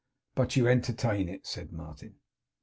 [0.33, 2.15] 'But you entertain it?' said Martin.